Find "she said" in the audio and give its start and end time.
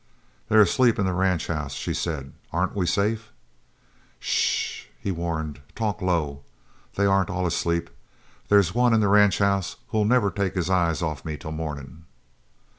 1.73-2.33